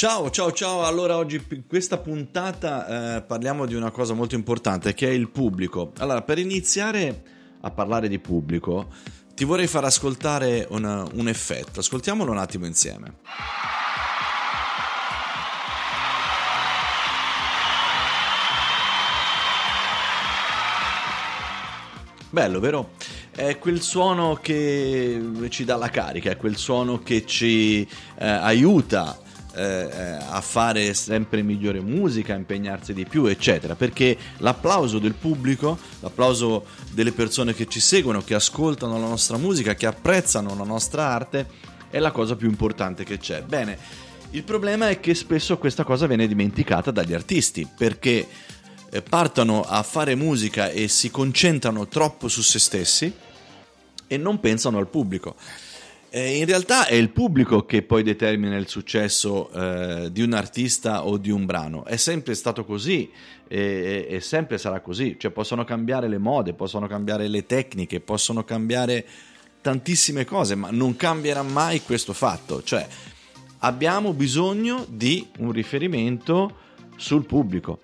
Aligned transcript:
Ciao, 0.00 0.30
ciao, 0.30 0.50
ciao. 0.50 0.84
Allora 0.84 1.18
oggi 1.18 1.44
in 1.50 1.66
questa 1.66 1.98
puntata 1.98 3.16
eh, 3.16 3.20
parliamo 3.20 3.66
di 3.66 3.74
una 3.74 3.90
cosa 3.90 4.14
molto 4.14 4.34
importante 4.34 4.94
che 4.94 5.06
è 5.06 5.10
il 5.10 5.28
pubblico. 5.28 5.92
Allora, 5.98 6.22
per 6.22 6.38
iniziare 6.38 7.22
a 7.60 7.70
parlare 7.70 8.08
di 8.08 8.18
pubblico, 8.18 8.88
ti 9.34 9.44
vorrei 9.44 9.66
far 9.66 9.84
ascoltare 9.84 10.66
una, 10.70 11.06
un 11.12 11.28
effetto. 11.28 11.80
Ascoltiamolo 11.80 12.30
un 12.30 12.38
attimo 12.38 12.64
insieme. 12.64 13.16
Bello, 22.30 22.58
vero? 22.58 22.92
È 23.32 23.58
quel 23.58 23.82
suono 23.82 24.38
che 24.40 25.20
ci 25.50 25.66
dà 25.66 25.76
la 25.76 25.90
carica, 25.90 26.30
è 26.30 26.38
quel 26.38 26.56
suono 26.56 27.02
che 27.02 27.26
ci 27.26 27.82
eh, 27.82 28.26
aiuta 28.26 29.28
eh, 29.54 29.62
eh, 29.62 30.18
a 30.28 30.40
fare 30.40 30.94
sempre 30.94 31.42
migliore 31.42 31.80
musica, 31.80 32.34
a 32.34 32.36
impegnarsi 32.36 32.92
di 32.92 33.04
più, 33.04 33.26
eccetera. 33.26 33.74
Perché 33.74 34.16
l'applauso 34.38 34.98
del 34.98 35.14
pubblico, 35.14 35.78
l'applauso 36.00 36.66
delle 36.92 37.12
persone 37.12 37.54
che 37.54 37.66
ci 37.66 37.80
seguono, 37.80 38.22
che 38.22 38.34
ascoltano 38.34 38.98
la 38.98 39.08
nostra 39.08 39.36
musica, 39.36 39.74
che 39.74 39.86
apprezzano 39.86 40.54
la 40.56 40.64
nostra 40.64 41.06
arte, 41.06 41.46
è 41.90 41.98
la 41.98 42.12
cosa 42.12 42.36
più 42.36 42.48
importante 42.48 43.04
che 43.04 43.18
c'è. 43.18 43.42
Bene, 43.42 43.76
il 44.30 44.44
problema 44.44 44.88
è 44.88 45.00
che 45.00 45.14
spesso 45.14 45.58
questa 45.58 45.82
cosa 45.82 46.06
viene 46.06 46.28
dimenticata 46.28 46.92
dagli 46.92 47.12
artisti, 47.12 47.68
perché 47.76 48.28
eh, 48.90 49.02
partono 49.02 49.62
a 49.62 49.82
fare 49.82 50.14
musica 50.14 50.70
e 50.70 50.86
si 50.86 51.10
concentrano 51.10 51.88
troppo 51.88 52.28
su 52.28 52.42
se 52.42 52.58
stessi 52.58 53.12
e 54.06 54.16
non 54.16 54.38
pensano 54.38 54.78
al 54.78 54.88
pubblico. 54.88 55.34
Eh, 56.12 56.38
in 56.38 56.44
realtà 56.44 56.86
è 56.86 56.94
il 56.94 57.10
pubblico 57.10 57.64
che 57.64 57.82
poi 57.82 58.02
determina 58.02 58.56
il 58.56 58.66
successo 58.66 59.48
eh, 59.52 60.10
di 60.10 60.22
un 60.22 60.32
artista 60.32 61.06
o 61.06 61.16
di 61.16 61.30
un 61.30 61.46
brano. 61.46 61.84
È 61.84 61.96
sempre 61.96 62.34
stato 62.34 62.64
così 62.64 63.08
e, 63.46 64.08
e, 64.10 64.20
sempre 64.20 64.58
sarà 64.58 64.80
così. 64.80 65.14
Cioè 65.16 65.30
possono 65.30 65.62
cambiare 65.62 66.08
le 66.08 66.18
mode, 66.18 66.52
possono 66.54 66.88
cambiare 66.88 67.28
le 67.28 67.46
tecniche, 67.46 68.00
possono 68.00 68.42
cambiare 68.42 69.06
tantissime 69.60 70.24
cose, 70.24 70.56
ma 70.56 70.70
non 70.72 70.96
cambierà 70.96 71.42
mai 71.42 71.80
questo 71.82 72.12
fatto. 72.12 72.60
Cioè 72.60 72.84
abbiamo 73.58 74.12
bisogno 74.12 74.84
di 74.88 75.24
un 75.38 75.52
riferimento 75.52 76.56
sul 76.96 77.24
pubblico. 77.24 77.82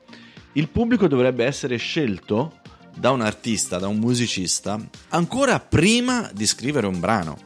Il 0.54 0.68
pubblico 0.68 1.06
dovrebbe 1.06 1.44
essere 1.44 1.76
scelto 1.76 2.58
da 2.92 3.12
un 3.12 3.20
artista, 3.20 3.78
da 3.78 3.86
un 3.86 3.98
musicista, 3.98 4.80
ancora 5.10 5.60
prima 5.60 6.28
di 6.34 6.44
scrivere 6.44 6.88
un 6.88 6.98
brano. 6.98 7.45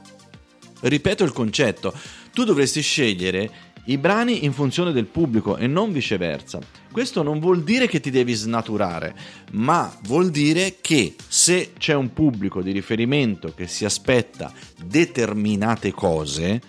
Ripeto 0.81 1.25
il 1.25 1.33
concetto, 1.33 1.93
tu 2.33 2.45
dovresti 2.45 2.81
scegliere 2.81 3.69
i 3.85 3.99
brani 3.99 4.45
in 4.45 4.53
funzione 4.53 4.93
del 4.93 5.07
pubblico 5.07 5.57
e 5.57 5.67
non 5.67 5.93
viceversa. 5.93 6.59
Questo 6.91 7.23
non 7.23 7.39
vuol 7.39 7.63
dire 7.63 7.87
che 7.87 8.01
ti 8.01 8.11
devi 8.11 8.33
snaturare, 8.33 9.15
ma 9.53 9.93
vuol 10.03 10.31
dire 10.31 10.77
che 10.81 11.15
se 11.27 11.73
c'è 11.79 11.95
un 11.95 12.13
pubblico 12.13 12.63
di 12.63 12.73
riferimento 12.73 13.53
che 13.55 13.67
si 13.67 13.85
aspetta 13.85 14.53
determinate 14.85 15.93
cose, 15.93 16.61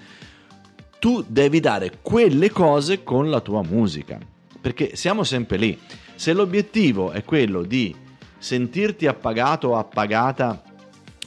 tu 1.00 1.24
devi 1.28 1.60
dare 1.60 2.00
quelle 2.02 2.52
cose 2.52 3.04
con 3.04 3.30
la 3.30 3.40
tua 3.40 3.64
musica. 3.64 4.20
Perché 4.60 4.96
siamo 4.96 5.24
sempre 5.24 5.58
lì. 5.58 5.78
Se 6.16 6.34
l'obiettivo 6.34 7.12
è 7.12 7.24
quello 7.24 7.64
di 7.64 7.96
sentirti 8.38 9.08
appagato 9.08 9.70
o 9.70 9.78
appagata 9.78 10.64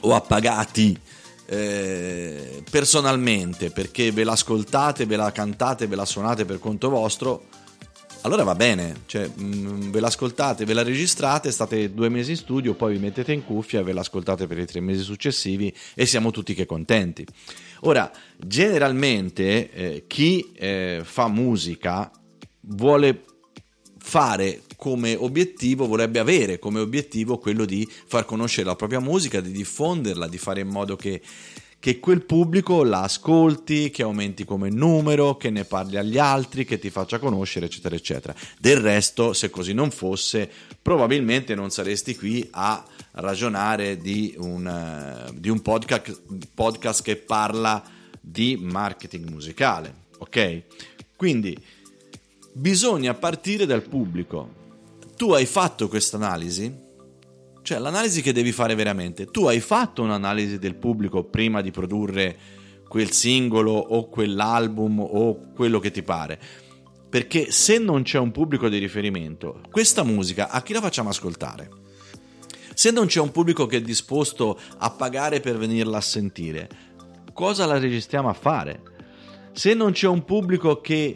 o 0.01 0.15
appagati 0.15 0.97
eh, 1.47 2.63
personalmente 2.69 3.69
perché 3.69 4.11
ve 4.11 4.23
l'ascoltate, 4.23 5.05
ve 5.05 5.15
la 5.15 5.31
cantate, 5.31 5.87
ve 5.87 5.95
la 5.95 6.05
suonate 6.05 6.45
per 6.45 6.59
conto 6.59 6.89
vostro, 6.89 7.43
allora 8.21 8.43
va 8.43 8.55
bene, 8.55 9.03
cioè, 9.05 9.27
mh, 9.27 9.43
mm, 9.43 9.91
ve 9.91 9.99
l'ascoltate, 9.99 10.65
ve 10.65 10.73
la 10.73 10.81
registrate, 10.81 11.51
state 11.51 11.93
due 11.93 12.09
mesi 12.09 12.31
in 12.31 12.37
studio, 12.37 12.73
poi 12.73 12.93
vi 12.93 12.99
mettete 12.99 13.31
in 13.31 13.45
cuffia 13.45 13.81
e 13.81 13.83
ve 13.83 13.93
l'ascoltate 13.93 14.47
per 14.47 14.57
i 14.57 14.65
tre 14.65 14.79
mesi 14.79 15.03
successivi 15.03 15.71
e 15.93 16.05
siamo 16.07 16.31
tutti 16.31 16.55
che 16.55 16.65
contenti. 16.65 17.25
Ora, 17.81 18.11
generalmente 18.35 19.71
eh, 19.71 20.03
chi 20.07 20.51
eh, 20.55 21.01
fa 21.03 21.27
musica 21.27 22.11
vuole 22.61 23.23
fare 24.07 24.61
come 24.77 25.15
obiettivo, 25.15 25.87
vorrebbe 25.87 26.19
avere 26.19 26.59
come 26.59 26.79
obiettivo 26.79 27.39
quello 27.39 27.65
di 27.65 27.89
far 27.89 28.23
conoscere 28.23 28.67
la 28.67 28.75
propria 28.75 28.99
musica, 28.99 29.41
di 29.41 29.51
diffonderla, 29.51 30.27
di 30.27 30.37
fare 30.37 30.59
in 30.59 30.67
modo 30.67 30.95
che, 30.95 31.19
che 31.79 31.99
quel 31.99 32.23
pubblico 32.23 32.83
la 32.83 33.01
ascolti, 33.01 33.89
che 33.89 34.03
aumenti 34.03 34.45
come 34.45 34.69
numero, 34.69 35.37
che 35.37 35.49
ne 35.49 35.65
parli 35.65 35.97
agli 35.97 36.19
altri, 36.19 36.65
che 36.65 36.77
ti 36.77 36.91
faccia 36.91 37.17
conoscere, 37.17 37.65
eccetera, 37.65 37.95
eccetera. 37.95 38.35
Del 38.59 38.77
resto, 38.77 39.33
se 39.33 39.49
così 39.49 39.73
non 39.73 39.89
fosse, 39.89 40.47
probabilmente 40.79 41.55
non 41.55 41.71
saresti 41.71 42.15
qui 42.15 42.47
a 42.51 42.85
ragionare 43.13 43.97
di 43.97 44.35
un, 44.37 45.33
di 45.33 45.49
un 45.49 45.63
podcast, 45.63 46.21
podcast 46.53 47.01
che 47.01 47.15
parla 47.15 47.83
di 48.21 48.55
marketing 48.61 49.27
musicale, 49.29 49.93
ok? 50.19 50.61
Quindi 51.15 51.57
bisogna 52.57 53.13
partire 53.13 53.65
dal 53.65 53.81
pubblico. 53.81 54.63
Tu 55.17 55.31
hai 55.33 55.45
fatto 55.45 55.89
questa 55.89 56.15
analisi? 56.15 56.83
Cioè 57.61 57.79
l'analisi 57.79 58.21
che 58.21 58.31
devi 58.31 58.53
fare 58.53 58.75
veramente. 58.75 59.25
Tu 59.25 59.45
hai 59.45 59.59
fatto 59.59 60.03
un'analisi 60.03 60.57
del 60.57 60.75
pubblico 60.75 61.25
prima 61.25 61.61
di 61.61 61.71
produrre 61.71 62.37
quel 62.87 63.11
singolo 63.11 63.73
o 63.73 64.07
quell'album 64.07 64.99
o 65.01 65.51
quello 65.53 65.79
che 65.79 65.91
ti 65.91 66.01
pare. 66.01 66.39
Perché 67.09 67.51
se 67.51 67.77
non 67.77 68.03
c'è 68.03 68.19
un 68.19 68.31
pubblico 68.31 68.69
di 68.69 68.77
riferimento, 68.77 69.61
questa 69.69 70.03
musica 70.03 70.49
a 70.49 70.61
chi 70.61 70.73
la 70.73 70.81
facciamo 70.81 71.09
ascoltare? 71.09 71.69
Se 72.73 72.91
non 72.91 73.07
c'è 73.07 73.19
un 73.19 73.31
pubblico 73.31 73.65
che 73.65 73.77
è 73.77 73.81
disposto 73.81 74.59
a 74.77 74.89
pagare 74.91 75.39
per 75.39 75.57
venirla 75.57 75.97
a 75.97 76.01
sentire, 76.01 76.69
cosa 77.33 77.65
la 77.65 77.79
registriamo 77.79 78.29
a 78.29 78.33
fare? 78.33 78.81
Se 79.53 79.73
non 79.73 79.91
c'è 79.91 80.07
un 80.07 80.25
pubblico 80.25 80.81
che 80.81 81.15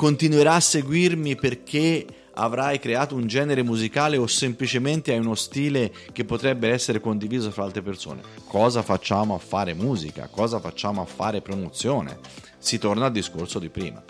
continuerà 0.00 0.54
a 0.54 0.60
seguirmi 0.60 1.36
perché 1.36 2.06
avrai 2.32 2.78
creato 2.78 3.14
un 3.14 3.26
genere 3.26 3.62
musicale 3.62 4.16
o 4.16 4.26
semplicemente 4.26 5.12
hai 5.12 5.18
uno 5.18 5.34
stile 5.34 5.92
che 6.12 6.24
potrebbe 6.24 6.70
essere 6.70 7.00
condiviso 7.00 7.50
fra 7.50 7.64
altre 7.64 7.82
persone. 7.82 8.22
Cosa 8.46 8.80
facciamo 8.80 9.34
a 9.34 9.38
fare 9.38 9.74
musica? 9.74 10.28
Cosa 10.28 10.58
facciamo 10.58 11.02
a 11.02 11.04
fare 11.04 11.42
promozione? 11.42 12.18
Si 12.56 12.78
torna 12.78 13.04
al 13.04 13.12
discorso 13.12 13.58
di 13.58 13.68
prima. 13.68 14.02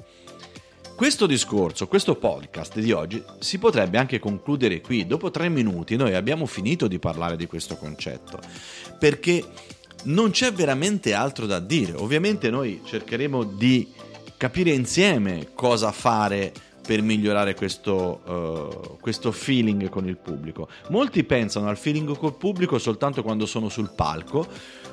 Questo 0.94 1.26
discorso, 1.26 1.88
questo 1.88 2.14
podcast 2.14 2.78
di 2.78 2.92
oggi 2.92 3.20
si 3.40 3.58
potrebbe 3.58 3.98
anche 3.98 4.20
concludere 4.20 4.80
qui. 4.80 5.08
Dopo 5.08 5.32
tre 5.32 5.48
minuti 5.48 5.96
noi 5.96 6.14
abbiamo 6.14 6.46
finito 6.46 6.86
di 6.86 7.00
parlare 7.00 7.34
di 7.34 7.48
questo 7.48 7.74
concetto 7.76 8.38
perché 8.96 9.44
non 10.04 10.30
c'è 10.30 10.52
veramente 10.52 11.14
altro 11.14 11.46
da 11.46 11.58
dire. 11.58 11.94
Ovviamente 11.94 12.48
noi 12.48 12.80
cercheremo 12.84 13.42
di 13.42 14.08
capire 14.40 14.70
insieme 14.70 15.48
cosa 15.52 15.92
fare 15.92 16.50
per 16.82 17.02
migliorare 17.02 17.54
questo, 17.54 18.22
uh, 18.24 18.96
questo, 18.98 19.32
feeling 19.32 19.90
con 19.90 20.08
il 20.08 20.16
pubblico. 20.16 20.66
Molti 20.88 21.24
pensano 21.24 21.68
al 21.68 21.76
feeling 21.76 22.16
col 22.16 22.38
pubblico 22.38 22.78
soltanto 22.78 23.22
quando 23.22 23.44
sono 23.44 23.68
sul 23.68 23.92
palco 23.94 24.48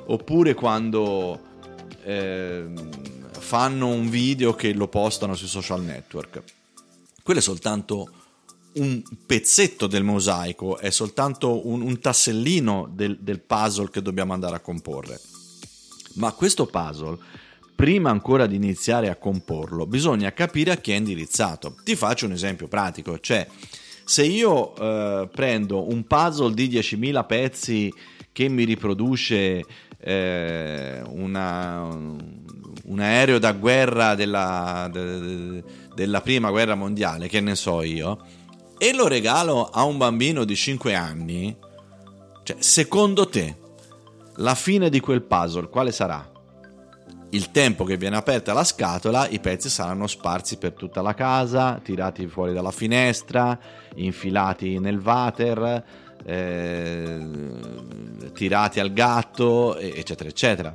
oppure 0.07 0.53
quando 0.53 1.39
eh, 2.03 2.65
fanno 3.39 3.87
un 3.87 4.09
video 4.09 4.53
che 4.53 4.73
lo 4.73 4.89
postano 4.89 5.33
sui 5.33 5.47
social 5.47 5.81
network. 5.81 6.43
Quello 7.23 7.39
è 7.39 7.43
soltanto 7.43 8.09
un 8.73 9.01
pezzetto 9.25 9.87
del 9.87 10.03
mosaico, 10.03 10.77
è 10.77 10.89
soltanto 10.89 11.65
un, 11.69 11.81
un 11.83 12.01
tassellino 12.01 12.89
del, 12.91 13.17
del 13.21 13.39
puzzle 13.39 13.89
che 13.91 14.01
dobbiamo 14.01 14.33
andare 14.33 14.57
a 14.57 14.59
comporre. 14.59 15.17
Ma 16.15 16.33
questo 16.33 16.65
puzzle 16.65 17.45
prima 17.77 18.09
ancora 18.09 18.47
di 18.47 18.55
iniziare 18.55 19.07
a 19.07 19.15
comporlo, 19.17 19.85
bisogna 19.85 20.33
capire 20.33 20.71
a 20.71 20.77
chi 20.77 20.93
è 20.93 20.95
indirizzato. 20.95 21.75
Ti 21.83 21.95
faccio 21.95 22.25
un 22.25 22.31
esempio 22.31 22.67
pratico, 22.67 23.19
cioè 23.19 23.47
se 24.03 24.25
io 24.25 24.75
eh, 24.75 25.29
prendo 25.31 25.87
un 25.87 26.07
puzzle 26.07 26.55
di 26.55 26.69
10.000 26.69 27.25
pezzi 27.27 27.93
che 28.31 28.49
mi 28.49 28.63
riproduce 28.63 29.63
eh, 29.99 31.01
una, 31.05 31.83
un 31.83 32.99
aereo 32.99 33.37
da 33.37 33.51
guerra 33.51 34.15
della, 34.15 34.89
de, 34.91 35.19
de, 35.19 35.63
della 35.93 36.21
prima 36.21 36.49
guerra 36.49 36.73
mondiale, 36.73 37.27
che 37.27 37.41
ne 37.41 37.53
so 37.53 37.83
io, 37.83 38.17
e 38.79 38.91
lo 38.91 39.07
regalo 39.07 39.65
a 39.65 39.83
un 39.83 39.97
bambino 39.97 40.45
di 40.45 40.55
5 40.55 40.95
anni, 40.95 41.55
cioè, 42.41 42.55
secondo 42.57 43.29
te 43.29 43.55
la 44.37 44.55
fine 44.55 44.89
di 44.89 44.99
quel 44.99 45.21
puzzle 45.21 45.69
quale 45.69 45.91
sarà? 45.91 46.31
Il 47.31 47.51
tempo 47.51 47.83
che 47.83 47.97
viene 47.97 48.15
aperta 48.15 48.53
la 48.53 48.63
scatola, 48.63 49.27
i 49.27 49.39
pezzi 49.39 49.69
saranno 49.69 50.07
sparsi 50.07 50.57
per 50.57 50.73
tutta 50.73 51.01
la 51.01 51.13
casa, 51.13 51.79
tirati 51.83 52.27
fuori 52.27 52.53
dalla 52.53 52.71
finestra, 52.71 53.57
infilati 53.95 54.79
nel 54.79 54.99
water, 54.99 55.83
eh, 56.23 57.25
tirati 58.33 58.79
al 58.79 58.93
gatto, 58.93 59.77
eccetera, 59.77 60.29
eccetera. 60.29 60.73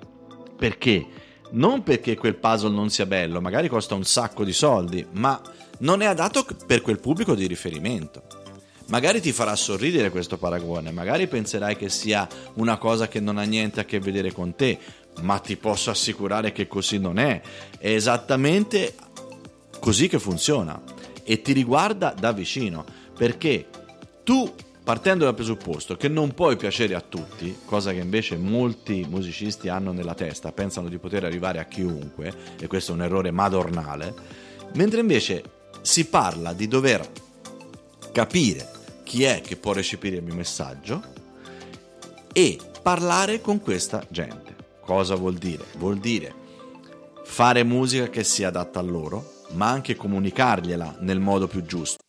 Perché 0.56 1.06
non 1.52 1.82
perché 1.82 2.16
quel 2.16 2.36
puzzle 2.36 2.70
non 2.70 2.90
sia 2.90 3.06
bello, 3.06 3.40
magari 3.40 3.68
costa 3.68 3.94
un 3.94 4.04
sacco 4.04 4.44
di 4.44 4.52
soldi, 4.52 5.06
ma 5.12 5.40
non 5.78 6.02
è 6.02 6.06
adatto 6.06 6.46
per 6.66 6.80
quel 6.82 7.00
pubblico 7.00 7.34
di 7.34 7.46
riferimento. 7.46 8.40
Magari 8.86 9.20
ti 9.20 9.32
farà 9.32 9.56
sorridere 9.56 10.10
questo 10.10 10.36
paragone, 10.36 10.90
magari 10.90 11.26
penserai 11.26 11.76
che 11.76 11.88
sia 11.88 12.28
una 12.54 12.76
cosa 12.76 13.08
che 13.08 13.20
non 13.20 13.38
ha 13.38 13.44
niente 13.44 13.80
a 13.80 13.84
che 13.84 14.00
vedere 14.00 14.32
con 14.32 14.54
te, 14.54 14.78
ma 15.20 15.38
ti 15.38 15.56
posso 15.56 15.90
assicurare 15.90 16.52
che 16.52 16.66
così 16.66 16.98
non 16.98 17.18
è. 17.18 17.40
È 17.78 17.88
esattamente 17.88 18.94
così 19.78 20.08
che 20.08 20.18
funziona 20.18 20.80
e 21.24 21.42
ti 21.42 21.52
riguarda 21.52 22.14
da 22.18 22.32
vicino, 22.32 22.84
perché 23.16 23.66
tu 24.24 24.52
partendo 24.82 25.24
dal 25.24 25.34
presupposto 25.34 25.96
che 25.96 26.08
non 26.08 26.34
puoi 26.34 26.56
piacere 26.56 26.94
a 26.94 27.00
tutti, 27.00 27.58
cosa 27.64 27.92
che 27.92 27.98
invece 27.98 28.36
molti 28.36 29.06
musicisti 29.08 29.68
hanno 29.68 29.92
nella 29.92 30.14
testa, 30.14 30.50
pensano 30.50 30.88
di 30.88 30.98
poter 30.98 31.24
arrivare 31.24 31.60
a 31.60 31.64
chiunque, 31.64 32.32
e 32.58 32.66
questo 32.66 32.92
è 32.92 32.94
un 32.94 33.02
errore 33.02 33.30
madornale, 33.30 34.14
mentre 34.74 35.00
invece 35.00 35.42
si 35.82 36.06
parla 36.06 36.52
di 36.52 36.66
dover 36.66 37.08
capire 38.10 38.70
chi 39.04 39.24
è 39.24 39.40
che 39.40 39.56
può 39.56 39.72
recepire 39.72 40.16
il 40.16 40.22
mio 40.22 40.34
messaggio 40.34 41.02
e 42.32 42.58
parlare 42.82 43.40
con 43.40 43.60
questa 43.60 44.04
gente. 44.08 44.51
Cosa 44.84 45.14
vuol 45.14 45.34
dire? 45.34 45.64
Vuol 45.76 45.98
dire 45.98 46.40
fare 47.24 47.64
musica 47.64 48.08
che 48.08 48.24
sia 48.24 48.48
adatta 48.48 48.78
a 48.78 48.82
loro, 48.82 49.32
ma 49.52 49.68
anche 49.68 49.94
comunicargliela 49.94 50.98
nel 51.00 51.20
modo 51.20 51.46
più 51.46 51.64
giusto. 51.64 52.00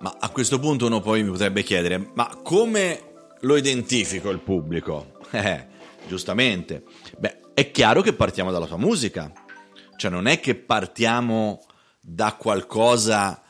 Ma 0.00 0.16
a 0.18 0.30
questo 0.30 0.58
punto 0.58 0.86
uno 0.86 1.00
poi 1.00 1.22
mi 1.22 1.30
potrebbe 1.30 1.62
chiedere, 1.62 2.12
ma 2.14 2.38
come 2.42 3.02
lo 3.40 3.56
identifico 3.56 4.30
il 4.30 4.40
pubblico? 4.40 5.16
Eh, 5.30 5.66
giustamente. 6.06 6.84
Beh, 7.18 7.40
è 7.52 7.70
chiaro 7.70 8.00
che 8.00 8.14
partiamo 8.14 8.50
dalla 8.50 8.64
tua 8.64 8.78
musica. 8.78 9.30
Cioè 9.94 10.10
non 10.10 10.26
è 10.26 10.40
che 10.40 10.54
partiamo 10.54 11.66
da 12.00 12.32
qualcosa 12.32 13.42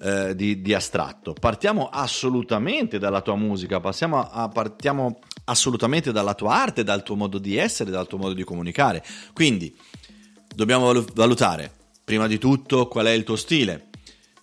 eh, 0.00 0.34
di, 0.34 0.60
di, 0.60 0.74
astratto. 0.74 1.32
Partiamo 1.32 1.88
assolutamente 1.88 2.98
dalla 2.98 3.20
tua 3.20 3.36
musica, 3.36 3.80
a, 3.82 4.28
a, 4.32 4.48
partiamo 4.48 5.18
assolutamente 5.44 6.12
dalla 6.12 6.34
tua 6.34 6.54
arte, 6.54 6.84
dal 6.84 7.02
tuo 7.02 7.16
modo 7.16 7.38
di 7.38 7.56
essere, 7.56 7.90
dal 7.90 8.06
tuo 8.06 8.18
modo 8.18 8.34
di 8.34 8.44
comunicare. 8.44 9.04
Quindi 9.32 9.76
dobbiamo 10.54 10.92
valutare 11.14 11.72
prima 12.04 12.26
di 12.26 12.38
tutto 12.38 12.88
qual 12.88 13.06
è 13.06 13.10
il 13.10 13.24
tuo 13.24 13.36
stile 13.36 13.88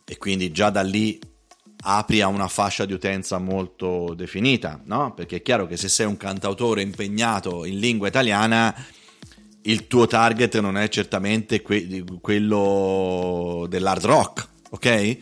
e 0.06 0.18
quindi 0.18 0.52
già 0.52 0.70
da 0.70 0.82
lì 0.82 1.20
apri 1.86 2.22
a 2.22 2.28
una 2.28 2.48
fascia 2.48 2.86
di 2.86 2.94
utenza 2.94 3.38
molto 3.38 4.14
definita, 4.16 4.82
no? 4.86 5.14
Perché 5.14 5.38
è 5.38 5.42
chiaro 5.42 5.68
che 5.68 5.78
se 5.78 5.90
sei 5.90 6.06
un 6.06 6.18
cantautore 6.18 6.82
impegnato 6.82 7.66
in 7.66 7.80
lingua 7.80 8.08
italiana, 8.08 8.74
il 9.64 9.88
tuo 9.88 10.08
target 10.08 10.60
non 10.60 10.78
è 10.78 10.88
certamente 10.90 11.62
que- 11.62 12.04
quello 12.22 13.66
dell'hard 13.70 14.06
rock, 14.06 14.48
ok? 14.74 15.18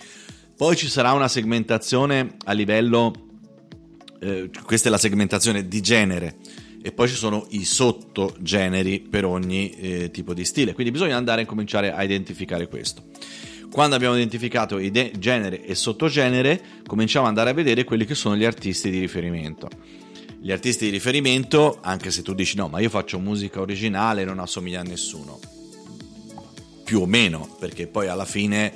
Poi 0.55 0.75
ci 0.75 0.87
sarà 0.87 1.11
una 1.11 1.27
segmentazione 1.27 2.35
a 2.45 2.53
livello, 2.53 3.13
eh, 4.19 4.49
questa 4.63 4.87
è 4.87 4.91
la 4.91 4.97
segmentazione 4.97 5.67
di 5.67 5.81
genere, 5.81 6.37
e 6.81 6.91
poi 6.91 7.07
ci 7.09 7.15
sono 7.15 7.45
i 7.49 7.65
sottogeneri 7.65 9.01
per 9.01 9.25
ogni 9.25 9.71
eh, 9.71 10.11
tipo 10.11 10.33
di 10.33 10.45
stile, 10.45 10.73
quindi 10.73 10.91
bisogna 10.91 11.17
andare 11.17 11.43
a 11.43 11.45
cominciare 11.45 11.91
a 11.91 12.01
identificare 12.03 12.67
questo. 12.67 13.03
Quando 13.71 13.95
abbiamo 13.95 14.15
identificato 14.15 14.79
ide- 14.79 15.11
genere 15.17 15.63
e 15.63 15.75
sottogenere, 15.75 16.61
cominciamo 16.85 17.25
ad 17.25 17.31
andare 17.31 17.51
a 17.51 17.53
vedere 17.53 17.83
quelli 17.83 18.05
che 18.05 18.15
sono 18.15 18.35
gli 18.35 18.43
artisti 18.45 18.89
di 18.89 18.99
riferimento. 18.99 19.69
Gli 20.41 20.51
artisti 20.51 20.85
di 20.85 20.91
riferimento, 20.91 21.77
anche 21.81 22.09
se 22.09 22.21
tu 22.21 22.33
dici 22.33 22.55
no, 22.55 22.67
ma 22.67 22.79
io 22.79 22.89
faccio 22.89 23.19
musica 23.19 23.61
originale 23.61 24.25
non 24.25 24.39
assomiglia 24.39 24.79
a 24.79 24.83
nessuno, 24.83 25.39
più 26.83 27.01
o 27.01 27.05
meno, 27.05 27.55
perché 27.59 27.87
poi 27.87 28.07
alla 28.07 28.25
fine, 28.25 28.73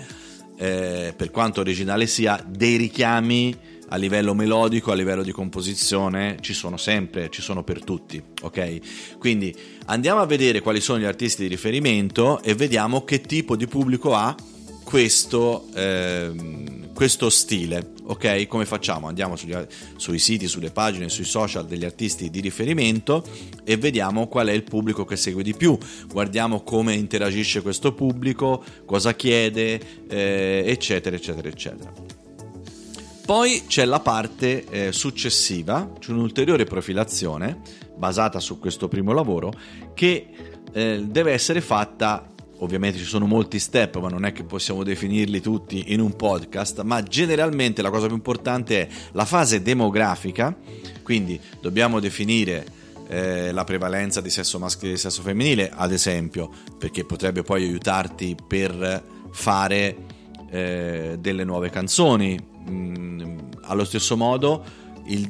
eh, 0.58 1.14
per 1.16 1.32
quanto 1.32 1.62
originale 1.62 2.08
sia, 2.08 2.44
dei 2.48 2.76
richiami 2.78 3.74
a 3.90 3.98
livello 3.98 4.34
melodico, 4.34 4.92
a 4.92 4.96
livello 4.96 5.24
di 5.24 5.32
composizione, 5.32 6.38
ci 6.42 6.54
sono 6.54 6.78
sempre, 6.78 7.30
ci 7.30 7.42
sono 7.42 7.64
per 7.64 7.84
tutti, 7.84 8.22
ok? 8.42 9.18
Quindi 9.18 9.56
andiamo 9.86 10.22
a 10.22 10.26
vedere 10.26 10.62
quali 10.62 10.82
sono 10.82 11.00
gli 11.00 11.06
artisti 11.06 11.44
di 11.44 11.48
riferimento 11.48 12.42
e 12.42 12.56
vediamo 12.56 13.04
che 13.04 13.22
tipo 13.22 13.56
di 13.56 13.68
pubblico 13.68 14.16
ha 14.16 14.36
questo, 14.84 15.68
ehm, 15.74 16.94
questo 16.94 17.30
stile. 17.30 17.95
Ok, 18.08 18.46
come 18.48 18.66
facciamo? 18.66 19.08
Andiamo 19.08 19.36
sugli, 19.36 19.56
sui 19.96 20.20
siti, 20.20 20.48
sulle 20.48 20.70
pagine, 20.70 21.10
sui 21.10 21.24
social 21.24 21.66
degli 21.66 21.86
artisti 21.86 22.30
di 22.30 22.40
riferimento 22.40 23.24
e 23.64 23.78
vediamo 23.78 24.28
qual 24.28 24.48
è 24.48 24.52
il 24.52 24.64
pubblico 24.64 25.06
che 25.06 25.16
segue 25.16 25.42
di 25.42 25.56
più. 25.56 25.76
Guardiamo 26.08 26.62
come 26.62 26.94
interagisce 26.94 27.64
questo 27.64 27.94
pubblico, 27.94 28.64
cosa 28.86 29.16
chiede, 29.16 30.06
eh, 30.08 30.64
eccetera, 30.68 31.16
eccetera, 31.16 31.48
eccetera. 31.48 31.92
Poi 33.26 33.64
c'è 33.66 33.86
la 33.86 34.00
parte 34.00 34.66
eh, 34.70 34.92
successiva, 34.92 35.92
c'è 35.98 36.12
un'ulteriore 36.12 36.66
profilazione 36.66 37.60
basata 37.96 38.40
su 38.40 38.60
questo 38.60 38.88
primo 38.88 39.14
lavoro 39.14 39.52
che 39.96 40.28
eh, 40.72 41.04
deve 41.08 41.32
essere 41.32 41.60
fatta 41.60 42.35
ovviamente 42.66 42.98
ci 42.98 43.06
sono 43.06 43.26
molti 43.26 43.60
step, 43.60 44.00
ma 44.00 44.10
non 44.10 44.26
è 44.26 44.34
che 44.34 44.44
possiamo 44.44 44.84
definirli 44.84 45.40
tutti 45.40 45.94
in 45.94 46.02
un 46.02 46.16
podcast, 46.16 46.82
ma 46.82 47.02
generalmente 47.02 47.82
la 47.82 47.90
cosa 47.90 48.08
più 48.08 48.16
importante 48.16 48.82
è 48.82 48.88
la 49.14 49.26
fase 49.26 49.62
demografica, 49.62 50.56
quindi 51.04 51.40
dobbiamo 51.62 52.00
definire 52.00 52.66
eh, 53.08 53.52
la 53.52 53.64
prevalenza 53.64 54.20
di 54.22 54.30
sesso 54.30 54.60
maschile 54.60 54.92
e 54.92 54.94
di 54.96 55.00
sesso 55.00 55.22
femminile, 55.22 55.72
ad 55.74 55.92
esempio, 55.92 56.52
perché 56.78 57.06
potrebbe 57.06 57.44
poi 57.44 57.64
aiutarti 57.64 58.36
per 58.48 59.04
fare 59.32 59.96
eh, 60.50 61.18
delle 61.20 61.44
nuove 61.44 61.70
canzoni. 61.70 62.38
Mm, 62.70 63.38
allo 63.62 63.86
stesso 63.86 64.18
modo, 64.18 64.64
il, 65.08 65.28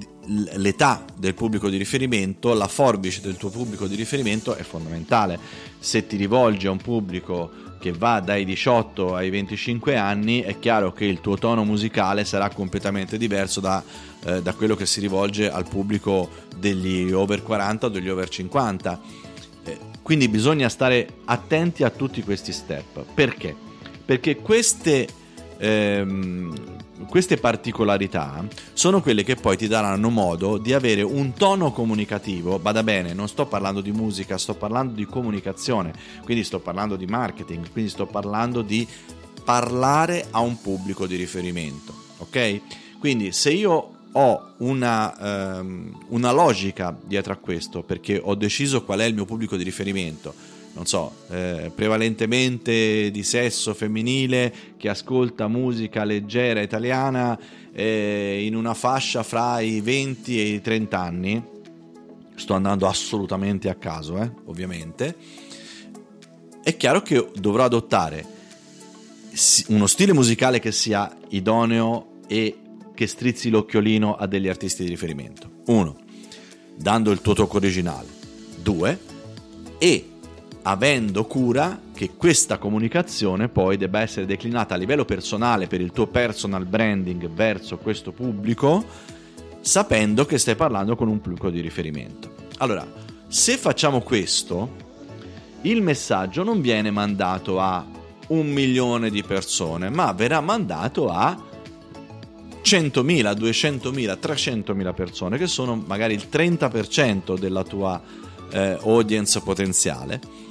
l'età 0.55 1.05
del 1.15 1.33
pubblico 1.33 1.69
di 1.69 1.77
riferimento, 1.77 2.53
la 2.53 2.67
forbice 2.67 3.21
del 3.21 3.37
tuo 3.37 3.49
pubblico 3.49 3.87
di 3.87 3.95
riferimento 3.95 4.55
è 4.55 4.63
fondamentale. 4.63 5.39
Se 5.79 6.07
ti 6.07 6.15
rivolgi 6.15 6.67
a 6.67 6.71
un 6.71 6.77
pubblico 6.77 7.63
che 7.79 7.91
va 7.91 8.19
dai 8.19 8.45
18 8.45 9.15
ai 9.15 9.29
25 9.29 9.95
anni, 9.95 10.41
è 10.41 10.57
chiaro 10.59 10.91
che 10.91 11.05
il 11.05 11.21
tuo 11.21 11.37
tono 11.37 11.63
musicale 11.63 12.25
sarà 12.25 12.49
completamente 12.49 13.17
diverso 13.17 13.59
da, 13.59 13.83
eh, 14.25 14.41
da 14.41 14.53
quello 14.53 14.75
che 14.75 14.85
si 14.85 14.99
rivolge 14.99 15.51
al 15.51 15.67
pubblico 15.67 16.29
degli 16.57 17.11
over 17.11 17.43
40 17.43 17.85
o 17.85 17.89
degli 17.89 18.09
over 18.09 18.27
50. 18.27 19.01
Eh, 19.63 19.77
quindi 20.01 20.27
bisogna 20.27 20.69
stare 20.69 21.07
attenti 21.25 21.83
a 21.83 21.89
tutti 21.89 22.23
questi 22.23 22.51
step. 22.51 23.05
Perché? 23.13 23.55
Perché 24.03 24.37
queste... 24.37 25.07
Ehm, 25.57 26.83
queste 27.07 27.37
particolarità 27.37 28.45
sono 28.73 29.01
quelle 29.01 29.23
che 29.23 29.35
poi 29.35 29.57
ti 29.57 29.67
daranno 29.67 30.09
modo 30.09 30.57
di 30.57 30.73
avere 30.73 31.01
un 31.01 31.33
tono 31.33 31.71
comunicativo. 31.71 32.59
Bada 32.59 32.83
bene, 32.83 33.13
non 33.13 33.27
sto 33.27 33.45
parlando 33.45 33.81
di 33.81 33.91
musica, 33.91 34.37
sto 34.37 34.55
parlando 34.55 34.93
di 34.93 35.05
comunicazione, 35.05 35.93
quindi 36.23 36.43
sto 36.43 36.59
parlando 36.59 36.95
di 36.95 37.05
marketing, 37.05 37.69
quindi 37.71 37.89
sto 37.89 38.05
parlando 38.05 38.61
di 38.61 38.87
parlare 39.43 40.27
a 40.31 40.39
un 40.39 40.59
pubblico 40.61 41.05
di 41.05 41.15
riferimento. 41.15 41.93
Ok? 42.17 42.61
Quindi 42.99 43.31
se 43.31 43.51
io 43.51 43.89
ho 44.11 44.53
una, 44.57 45.59
um, 45.59 46.05
una 46.09 46.31
logica 46.31 46.97
dietro 47.05 47.33
a 47.33 47.37
questo, 47.37 47.83
perché 47.83 48.19
ho 48.21 48.35
deciso 48.35 48.83
qual 48.83 48.99
è 48.99 49.05
il 49.05 49.13
mio 49.13 49.25
pubblico 49.25 49.57
di 49.57 49.63
riferimento, 49.63 50.33
non 50.75 50.85
so, 50.85 51.13
eh, 51.29 51.71
prevalentemente 51.73 53.09
di 53.09 53.23
sesso 53.23 53.73
femminile 53.73 54.53
che 54.75 54.89
ascolta 54.89 55.47
musica 55.47 56.03
leggera 56.03 56.59
italiana 56.61 57.39
eh, 57.71 58.43
in 58.45 58.55
una 58.55 58.73
fascia 58.73 59.23
fra 59.23 59.61
i 59.61 59.79
20 59.79 60.39
e 60.39 60.43
i 60.43 60.61
30 60.61 60.99
anni. 60.99 61.43
Sto 62.35 62.53
andando 62.53 62.87
assolutamente 62.87 63.69
a 63.69 63.75
caso, 63.75 64.21
eh, 64.21 64.29
ovviamente. 64.45 65.15
È 66.61 66.75
chiaro 66.75 67.01
che 67.01 67.31
dovrò 67.33 67.63
adottare 67.63 68.33
uno 69.67 69.87
stile 69.87 70.11
musicale 70.11 70.59
che 70.59 70.73
sia 70.73 71.15
idoneo 71.29 72.19
e 72.27 72.57
che 72.93 73.07
strizzi 73.07 73.49
l'occhiolino 73.49 74.15
a 74.15 74.27
degli 74.27 74.49
artisti 74.49 74.83
di 74.83 74.89
riferimento. 74.89 75.49
Uno, 75.67 75.95
dando 76.75 77.11
il 77.11 77.21
tuo 77.21 77.33
tocco 77.33 77.55
originale. 77.57 78.07
Due, 78.61 78.99
e 79.77 80.14
avendo 80.67 81.25
cura 81.25 81.79
che 81.93 82.11
questa 82.17 82.57
comunicazione 82.57 83.49
poi 83.49 83.77
debba 83.77 84.01
essere 84.01 84.25
declinata 84.25 84.73
a 84.73 84.77
livello 84.77 85.05
personale 85.05 85.67
per 85.67 85.79
il 85.79 85.91
tuo 85.91 86.07
personal 86.07 86.65
branding 86.65 87.29
verso 87.29 87.77
questo 87.77 88.11
pubblico, 88.11 88.83
sapendo 89.61 90.25
che 90.25 90.39
stai 90.39 90.55
parlando 90.55 90.95
con 90.95 91.07
un 91.07 91.21
pubblico 91.21 91.51
di 91.51 91.61
riferimento. 91.61 92.33
Allora, 92.57 92.85
se 93.27 93.57
facciamo 93.57 94.01
questo, 94.01 94.83
il 95.61 95.83
messaggio 95.83 96.43
non 96.43 96.61
viene 96.61 96.89
mandato 96.89 97.59
a 97.59 97.85
un 98.27 98.47
milione 98.47 99.11
di 99.11 99.21
persone, 99.21 99.89
ma 99.89 100.13
verrà 100.13 100.41
mandato 100.41 101.09
a 101.09 101.39
100.000, 102.63 103.03
200.000, 103.37 104.17
300.000 104.19 104.93
persone, 104.95 105.37
che 105.37 105.45
sono 105.45 105.75
magari 105.85 106.15
il 106.15 106.27
30% 106.31 107.37
della 107.37 107.63
tua 107.63 108.01
eh, 108.49 108.79
audience 108.81 109.39
potenziale. 109.41 110.44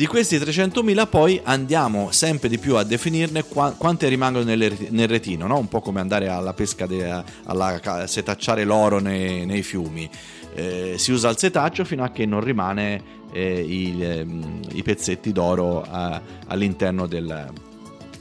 Di 0.00 0.06
questi 0.06 0.38
300.000 0.38 1.08
poi 1.10 1.38
andiamo 1.44 2.10
sempre 2.10 2.48
di 2.48 2.56
più 2.56 2.76
a 2.76 2.84
definirne 2.84 3.44
qua, 3.44 3.74
quante 3.76 4.08
rimangono 4.08 4.46
nelle, 4.46 4.74
nel 4.88 5.06
retino, 5.06 5.46
no? 5.46 5.58
un 5.58 5.68
po' 5.68 5.82
come 5.82 6.00
andare 6.00 6.26
alla 6.28 6.54
pesca, 6.54 6.86
de, 6.86 7.22
alla, 7.44 8.06
setacciare 8.06 8.64
l'oro 8.64 8.98
nei, 8.98 9.44
nei 9.44 9.62
fiumi. 9.62 10.08
Eh, 10.54 10.94
si 10.96 11.12
usa 11.12 11.28
il 11.28 11.36
setaccio 11.36 11.84
fino 11.84 12.02
a 12.02 12.08
che 12.12 12.24
non 12.24 12.40
rimane 12.40 13.02
eh, 13.30 13.60
i, 13.60 14.02
eh, 14.02 14.26
i, 14.72 14.82
pezzetti 14.82 15.32
d'oro 15.32 15.84
eh, 15.84 16.20
all'interno 16.46 17.06
del, 17.06 17.52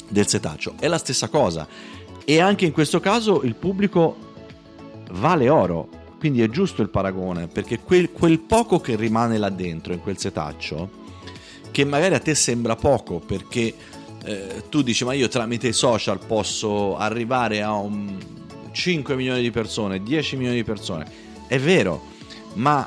del 0.09 0.27
setaccio. 0.27 0.73
È 0.77 0.87
la 0.89 0.97
stessa 0.97 1.29
cosa 1.29 1.65
e 2.25 2.41
anche 2.41 2.65
in 2.65 2.73
questo 2.73 2.99
caso 2.99 3.41
il 3.43 3.55
pubblico 3.55 4.17
vale 5.11 5.47
oro, 5.47 5.87
quindi 6.19 6.41
è 6.41 6.49
giusto 6.49 6.81
il 6.81 6.89
paragone 6.89 7.47
perché 7.47 7.79
quel, 7.79 8.11
quel 8.11 8.39
poco 8.39 8.81
che 8.81 8.97
rimane 8.97 9.37
là 9.37 9.49
dentro 9.49 9.93
in 9.93 10.01
quel 10.01 10.17
setaccio 10.17 10.99
che 11.79 11.85
magari 11.85 12.13
a 12.13 12.19
te 12.19 12.35
sembra 12.35 12.75
poco 12.75 13.19
perché 13.19 13.73
eh, 14.25 14.63
tu 14.67 14.81
dici 14.81 15.05
ma 15.05 15.13
io 15.13 15.29
tramite 15.29 15.69
i 15.69 15.73
social 15.73 16.19
posso 16.19 16.97
arrivare 16.97 17.61
a 17.61 17.71
un 17.71 18.17
5 18.69 19.15
milioni 19.15 19.41
di 19.41 19.49
persone, 19.49 20.03
10 20.03 20.35
milioni 20.35 20.57
di 20.57 20.65
persone. 20.65 21.09
È 21.47 21.57
vero, 21.57 22.03
ma 22.55 22.85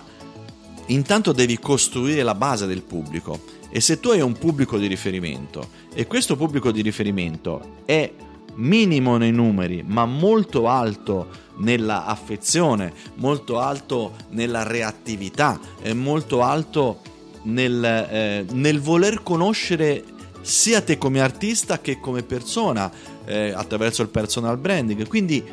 intanto 0.88 1.32
devi 1.32 1.58
costruire 1.58 2.22
la 2.22 2.34
base 2.34 2.66
del 2.66 2.82
pubblico 2.82 3.40
e 3.70 3.80
se 3.80 3.98
tu 3.98 4.10
hai 4.10 4.20
un 4.20 4.34
pubblico 4.34 4.76
di 4.76 4.88
riferimento 4.88 5.68
e 5.94 6.06
questo 6.06 6.36
pubblico 6.36 6.70
di 6.70 6.82
riferimento 6.82 7.76
è 7.86 8.12
minimo 8.56 9.16
nei 9.16 9.32
numeri 9.32 9.82
ma 9.86 10.04
molto 10.04 10.68
alto 10.68 11.28
nella 11.60 12.04
affezione, 12.04 12.92
molto 13.14 13.58
alto 13.58 14.16
nella 14.32 14.64
reattività, 14.64 15.58
è 15.80 15.94
molto 15.94 16.42
alto 16.42 17.00
nel, 17.44 17.84
eh, 17.84 18.44
nel 18.52 18.80
voler 18.80 19.22
conoscere 19.22 20.04
sia 20.40 20.80
te 20.80 20.98
come 20.98 21.20
artista 21.20 21.80
che 21.80 22.00
come 22.00 22.22
persona 22.22 22.90
eh, 23.24 23.52
attraverso 23.54 24.02
il 24.02 24.08
personal 24.08 24.58
branding. 24.58 25.06
Quindi 25.06 25.44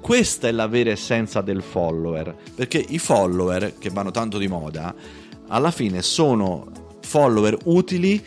questa 0.00 0.48
è 0.48 0.52
la 0.52 0.66
vera 0.66 0.90
essenza 0.90 1.42
del 1.42 1.62
follower, 1.62 2.34
perché 2.54 2.84
i 2.88 2.98
follower 2.98 3.74
che 3.78 3.90
vanno 3.90 4.10
tanto 4.10 4.38
di 4.38 4.48
moda, 4.48 4.94
alla 5.48 5.70
fine 5.70 6.00
sono 6.02 6.66
follower 7.02 7.56
utili 7.64 8.22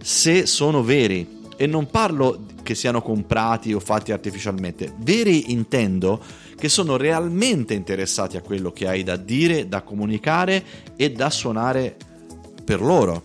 se 0.00 0.46
sono 0.46 0.82
veri. 0.82 1.34
E 1.58 1.66
non 1.66 1.86
parlo 1.86 2.44
che 2.62 2.74
siano 2.74 3.00
comprati 3.00 3.72
o 3.72 3.80
fatti 3.80 4.12
artificialmente, 4.12 4.92
veri 4.98 5.52
intendo 5.52 6.20
che 6.56 6.68
sono 6.68 6.96
realmente 6.96 7.74
interessati 7.74 8.36
a 8.36 8.42
quello 8.42 8.72
che 8.72 8.86
hai 8.86 9.02
da 9.02 9.16
dire, 9.16 9.68
da 9.68 9.82
comunicare 9.82 10.64
e 10.96 11.12
da 11.12 11.30
suonare 11.30 11.96
per 12.66 12.82
loro. 12.82 13.22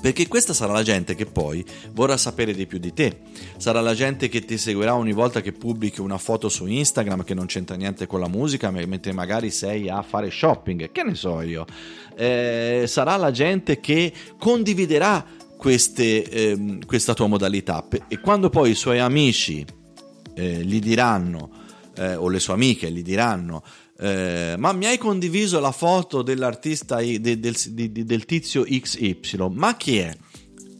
Perché 0.00 0.26
questa 0.26 0.52
sarà 0.52 0.72
la 0.72 0.82
gente 0.82 1.14
che 1.14 1.26
poi 1.26 1.64
vorrà 1.92 2.16
sapere 2.16 2.54
di 2.54 2.66
più 2.66 2.78
di 2.78 2.92
te. 2.92 3.18
Sarà 3.56 3.80
la 3.80 3.94
gente 3.94 4.28
che 4.28 4.44
ti 4.44 4.58
seguirà 4.58 4.96
ogni 4.96 5.12
volta 5.12 5.40
che 5.40 5.52
pubblichi 5.52 6.00
una 6.00 6.18
foto 6.18 6.48
su 6.48 6.66
Instagram 6.66 7.22
che 7.22 7.34
non 7.34 7.46
c'entra 7.46 7.76
niente 7.76 8.06
con 8.08 8.18
la 8.18 8.26
musica, 8.26 8.72
mentre 8.72 9.12
magari 9.12 9.50
sei 9.52 9.88
a 9.88 10.02
fare 10.02 10.28
shopping. 10.28 10.90
Che 10.90 11.02
ne 11.04 11.14
so 11.14 11.40
io. 11.40 11.66
Eh, 12.16 12.84
sarà 12.88 13.14
la 13.16 13.30
gente 13.30 13.78
che 13.78 14.12
condividerà 14.38 15.24
queste, 15.56 16.28
eh, 16.28 16.78
questa 16.84 17.14
tua 17.14 17.28
modalità. 17.28 17.86
E 18.08 18.18
quando 18.18 18.50
poi 18.50 18.70
i 18.70 18.74
suoi 18.74 18.98
amici 18.98 19.64
eh, 20.34 20.64
gli 20.64 20.80
diranno, 20.80 21.50
eh, 21.94 22.16
o 22.16 22.28
le 22.28 22.40
sue 22.40 22.54
amiche 22.54 22.90
gli 22.90 23.02
diranno, 23.02 23.62
eh, 24.02 24.56
ma 24.58 24.72
mi 24.72 24.86
hai 24.86 24.98
condiviso 24.98 25.60
la 25.60 25.70
foto 25.70 26.22
dell'artista 26.22 26.96
del, 26.96 27.20
del, 27.20 27.54
del, 27.60 28.24
tizio 28.24 28.64
XY, 28.64 29.46
ma 29.52 29.76
chi 29.76 29.98
è? 29.98 30.12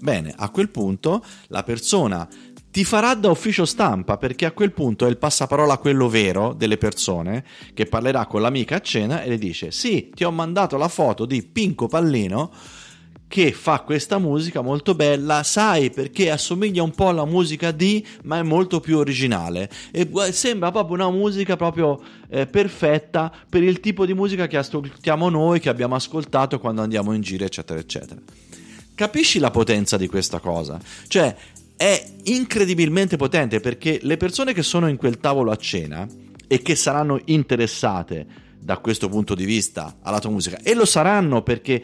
Bene, 0.01 0.35
a 0.37 0.51
quel 0.51 0.71
punto 0.71 1.25
la 1.47 1.63
persona 1.63 2.29
ti 2.73 2.83
farà 2.83 3.15
da 3.15 3.31
ufficio 3.31 3.65
stampa 3.65 4.17
perché 4.17 4.45
a 4.45 4.51
quel 4.51 4.73
punto 4.73 5.07
è 5.07 5.09
il 5.09 5.19
passaparola 5.19 5.79
quello 5.79 6.09
vero 6.09 6.53
delle 6.53 6.79
persone 6.79 7.45
che 7.75 7.87
parlerà 7.87 8.27
con 8.27 8.41
l'amica 8.41 8.77
a 8.77 8.81
cena 8.81 9.23
e 9.23 9.29
le 9.29 9.39
dice 9.39 9.71
sì 9.71 10.11
ti 10.13 10.25
ho 10.25 10.33
mandato 10.33 10.77
la 10.77 10.89
foto 10.89 11.27
di 11.27 11.43
Pinco 11.43 11.87
Pallino 11.87 12.51
che 13.33 13.51
fa 13.53 13.81
questa 13.81 14.19
musica 14.19 14.61
molto 14.61 14.95
bella, 14.95 15.43
sai 15.43 15.89
perché 15.89 16.31
assomiglia 16.31 16.83
un 16.83 16.91
po' 16.91 17.09
alla 17.09 17.25
musica 17.25 17.71
di, 17.71 18.07
ma 18.25 18.37
è 18.37 18.43
molto 18.43 18.79
più 18.79 18.99
originale 18.99 19.71
e 19.91 20.07
sembra 20.33 20.71
proprio 20.71 20.97
una 20.97 21.11
musica 21.11 21.57
proprio 21.57 21.99
eh, 22.29 22.47
perfetta 22.47 23.33
per 23.49 23.63
il 23.63 23.81
tipo 23.81 24.05
di 24.05 24.13
musica 24.13 24.47
che 24.49 24.59
ascoltiamo 24.59 25.31
noi, 25.31 25.61
che 25.61 25.71
abbiamo 25.71 25.95
ascoltato 25.95 26.61
quando 26.61 26.83
andiamo 26.83 27.15
in 27.15 27.23
giro, 27.23 27.47
eccetera, 27.47 27.81
eccetera. 27.81 28.21
Capisci 28.95 29.39
la 29.39 29.51
potenza 29.51 29.97
di 29.97 30.09
questa 30.09 30.39
cosa? 30.39 30.79
Cioè, 31.07 31.35
è 31.75 32.05
incredibilmente 32.25 33.17
potente 33.17 33.61
perché 33.61 33.99
le 34.03 34.19
persone 34.19 34.53
che 34.53 34.63
sono 34.63 34.89
in 34.89 34.99
quel 34.99 35.21
tavolo 35.21 35.53
a 35.53 35.57
cena 35.57 36.07
e 36.47 36.61
che 36.61 36.75
saranno 36.75 37.19
interessate 37.25 38.27
da 38.59 38.77
questo 38.77 39.09
punto 39.09 39.35
di 39.35 39.47
vista 39.47 39.97
alla 40.03 40.21
tua 40.21 40.31
musica 40.31 40.59
e 40.63 40.75
lo 40.75 40.85
saranno 40.85 41.43
perché 41.43 41.83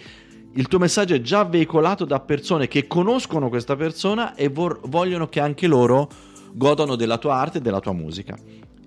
il 0.59 0.67
tuo 0.67 0.81
messaggio 0.81 1.15
è 1.15 1.21
già 1.21 1.45
veicolato 1.45 2.05
da 2.05 2.19
persone 2.19 2.67
che 2.67 2.88
conoscono 2.88 3.49
questa 3.49 3.77
persona 3.77 4.35
e 4.35 4.49
vor- 4.49 4.81
vogliono 4.88 5.29
che 5.29 5.38
anche 5.38 5.69
loro 5.69 6.11
godano 6.53 6.97
della 6.97 7.17
tua 7.19 7.37
arte 7.37 7.59
e 7.59 7.61
della 7.61 7.79
tua 7.79 7.93
musica. 7.93 8.37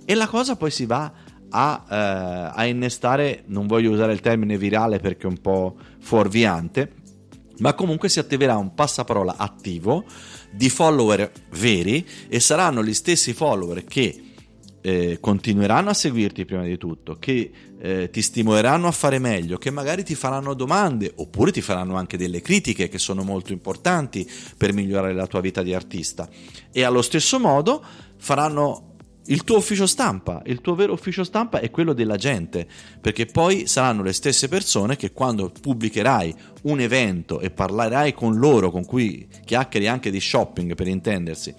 E 0.04 0.14
la 0.14 0.28
cosa 0.28 0.58
poi 0.58 0.70
si 0.70 0.86
va 0.86 1.10
a, 1.50 1.86
eh, 1.90 2.60
a 2.60 2.66
innestare, 2.66 3.44
non 3.48 3.68
voglio 3.68 3.92
usare 3.92 4.12
il 4.12 4.20
termine 4.20 4.58
virale 4.58 5.00
perché 5.00 5.28
è 5.28 5.30
un 5.30 5.40
po' 5.40 5.78
fuorviante, 6.00 6.92
ma 7.60 7.74
comunque 7.74 8.10
si 8.10 8.20
attiverà 8.20 8.58
un 8.58 8.74
passaparola 8.74 9.36
attivo 9.38 10.04
di 10.52 10.70
follower 10.70 11.32
veri 11.52 12.06
e 12.28 12.42
saranno 12.42 12.84
gli 12.84 12.94
stessi 12.94 13.32
follower 13.32 13.86
che 13.86 14.31
eh, 14.82 15.18
continueranno 15.20 15.90
a 15.90 15.94
seguirti 15.94 16.46
prima 16.46 16.64
di 16.64 16.78
tutto, 16.78 17.18
che 17.20 17.52
eh, 17.80 18.10
ti 18.12 18.22
stimoleranno 18.22 18.88
a 18.88 18.92
fare 18.92 19.20
meglio, 19.20 19.58
che 19.58 19.72
magari 19.72 20.04
ti 20.04 20.16
faranno 20.16 20.54
domande 20.54 21.12
oppure 21.16 21.52
ti 21.52 21.62
faranno 21.62 21.96
anche 21.96 22.18
delle 22.18 22.42
critiche 22.42 22.90
che 22.90 22.98
sono 22.98 23.24
molto 23.24 23.54
importanti 23.54 24.30
per 24.58 24.74
migliorare 24.74 25.14
la 25.14 25.28
tua 25.28 25.42
vita 25.42 25.62
di 25.64 25.74
artista. 25.74 26.28
E 26.72 26.84
allo 26.84 27.02
stesso 27.02 27.40
modo 27.40 27.84
faranno 28.18 28.90
il 29.26 29.44
tuo 29.44 29.58
ufficio 29.58 29.86
stampa, 29.86 30.42
il 30.46 30.62
tuo 30.62 30.74
vero 30.74 30.94
ufficio 30.94 31.24
stampa 31.24 31.60
è 31.60 31.70
quello 31.70 31.94
della 31.94 32.16
gente, 32.16 32.68
perché 33.00 33.28
poi 33.28 33.68
saranno 33.68 34.02
le 34.02 34.14
stesse 34.14 34.48
persone 34.48 34.96
che 34.96 35.12
quando 35.12 35.52
pubblicherai 35.52 36.36
un 36.64 36.80
evento 36.80 37.40
e 37.40 37.52
parlerai 37.52 38.14
con 38.14 38.38
loro, 38.38 38.72
con 38.72 38.84
cui 38.84 39.28
chiacchieri 39.46 39.88
anche 39.88 40.10
di 40.10 40.20
shopping 40.20 40.74
per 40.74 40.88
intendersi, 40.88 41.54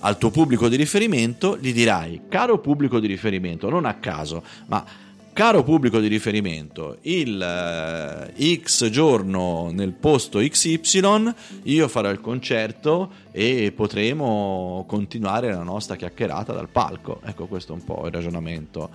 al 0.00 0.18
tuo 0.18 0.30
pubblico 0.30 0.68
di 0.68 0.76
riferimento, 0.76 1.58
gli 1.58 1.72
dirai, 1.72 2.22
caro 2.28 2.58
pubblico 2.58 3.00
di 3.00 3.06
riferimento, 3.06 3.68
non 3.68 3.84
a 3.84 3.94
caso, 3.94 4.42
ma 4.66 4.84
caro 5.32 5.62
pubblico 5.62 6.00
di 6.00 6.08
riferimento, 6.08 6.98
il 7.02 7.40
eh, 7.40 8.56
X 8.62 8.88
giorno 8.90 9.70
nel 9.72 9.92
posto 9.92 10.38
XY 10.38 11.32
io 11.64 11.88
farò 11.88 12.10
il 12.10 12.20
concerto 12.20 13.10
e 13.30 13.72
potremo 13.74 14.84
continuare 14.86 15.52
la 15.52 15.62
nostra 15.62 15.96
chiacchierata 15.96 16.52
dal 16.52 16.68
palco. 16.68 17.20
Ecco, 17.24 17.46
questo 17.46 17.72
è 17.72 17.76
un 17.76 17.84
po' 17.84 18.06
il 18.06 18.12
ragionamento. 18.12 18.90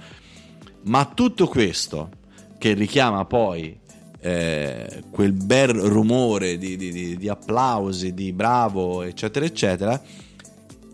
Ma 0.83 1.05
tutto 1.05 1.47
questo 1.47 2.09
che 2.57 2.73
richiama 2.73 3.25
poi 3.25 3.77
eh, 4.19 5.03
quel 5.09 5.33
bel 5.33 5.69
rumore 5.69 6.57
di, 6.57 6.75
di, 6.77 6.91
di, 6.91 7.17
di 7.17 7.29
applausi, 7.29 8.13
di 8.13 8.31
bravo, 8.33 9.01
eccetera, 9.03 9.45
eccetera, 9.45 10.01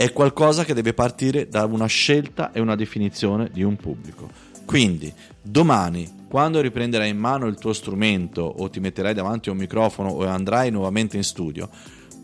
è 0.01 0.11
qualcosa 0.13 0.65
che 0.65 0.73
deve 0.73 0.95
partire 0.95 1.47
da 1.47 1.63
una 1.65 1.85
scelta 1.85 2.51
e 2.51 2.59
una 2.59 2.75
definizione 2.75 3.51
di 3.53 3.61
un 3.61 3.75
pubblico. 3.75 4.27
Quindi, 4.65 5.13
domani, 5.39 6.25
quando 6.27 6.59
riprenderai 6.59 7.11
in 7.11 7.19
mano 7.19 7.45
il 7.45 7.59
tuo 7.59 7.71
strumento 7.71 8.41
o 8.41 8.67
ti 8.67 8.79
metterai 8.79 9.13
davanti 9.13 9.49
a 9.49 9.51
un 9.51 9.59
microfono 9.59 10.09
o 10.09 10.25
andrai 10.25 10.71
nuovamente 10.71 11.17
in 11.17 11.23
studio, 11.23 11.69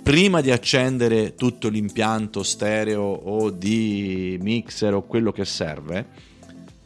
prima 0.01 0.41
di 0.41 0.50
accendere 0.50 1.36
tutto 1.36 1.69
l'impianto 1.69 2.41
stereo 2.41 3.03
o 3.03 3.51
di 3.51 4.39
mixer 4.41 4.96
o 4.96 5.03
quello 5.03 5.31
che 5.31 5.46
serve, 5.46 6.03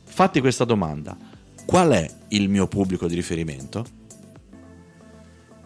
fatti 0.04 0.42
questa 0.42 0.66
domanda. 0.66 1.16
Qual 1.66 1.92
è 1.92 2.06
il 2.30 2.50
mio 2.50 2.68
pubblico 2.68 3.08
di 3.08 3.16
riferimento? 3.16 4.01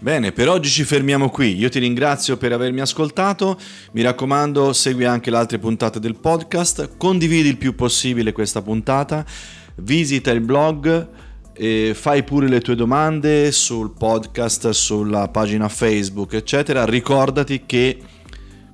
Bene, 0.01 0.33
per 0.33 0.49
oggi 0.49 0.69
ci 0.69 0.83
fermiamo 0.83 1.29
qui. 1.29 1.55
Io 1.57 1.69
ti 1.69 1.79
ringrazio 1.79 2.35
per 2.37 2.51
avermi 2.51 2.81
ascoltato. 2.81 3.57
Mi 3.93 4.01
raccomando, 4.01 4.73
segui 4.73 5.05
anche 5.05 5.31
le 5.31 5.37
altre 5.37 5.57
puntate 5.57 5.99
del 5.99 6.15
podcast. 6.15 6.97
Condividi 6.97 7.47
il 7.47 7.57
più 7.57 7.75
possibile 7.75 8.33
questa 8.33 8.61
puntata. 8.61 9.25
Visita 9.77 10.31
il 10.31 10.41
blog. 10.41 11.07
Fai 11.93 12.23
pure 12.23 12.49
le 12.49 12.59
tue 12.59 12.75
domande 12.75 13.51
sul 13.53 13.93
podcast, 13.97 14.69
sulla 14.71 15.29
pagina 15.29 15.69
Facebook, 15.69 16.33
eccetera. 16.33 16.85
Ricordati 16.85 17.63
che 17.65 17.97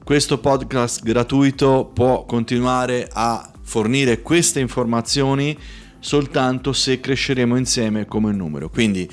questo 0.04 0.40
podcast 0.40 1.04
gratuito 1.04 1.92
può 1.94 2.25
continuare 2.25 3.08
a 3.10 3.50
fornire 3.62 4.24
queste 4.24 4.60
informazioni 4.60 5.56
soltanto 6.04 6.74
se 6.74 7.00
cresceremo 7.00 7.56
insieme 7.56 8.08
come 8.08 8.32
numero. 8.32 8.70
Quindi 8.70 9.08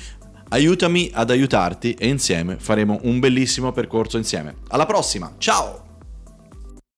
aiutami 0.49 1.11
ad 1.13 1.31
aiutarti 1.31 1.95
e 1.95 2.09
insieme 2.09 2.57
faremo 2.59 2.99
un 3.03 3.19
bellissimo 3.19 3.73
percorso 3.73 4.17
insieme. 4.17 4.55
Alla 4.69 4.87
prossima, 4.87 5.33
ciao! 5.39 5.88